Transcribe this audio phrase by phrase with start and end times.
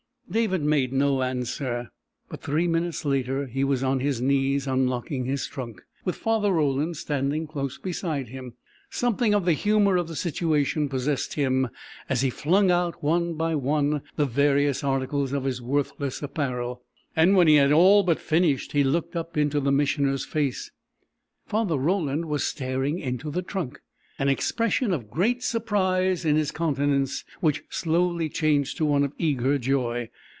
[0.31, 1.91] David made no answer,
[2.29, 6.95] but three minutes later he was on his knees unlocking his trunk, with Father Roland
[6.95, 8.53] standing close beside him.
[8.89, 11.67] Something of the humour of the situation possessed him
[12.07, 16.81] as he flung out, one by one, the various articles of his worthless apparel,
[17.13, 20.71] and when he had all but finished he looked up into the Missioner's face.
[21.45, 23.81] Father Roland was staring into the trunk,
[24.19, 29.57] an expression of great surprise in his countenance which slowly changed to one of eager
[29.57, 30.07] joy.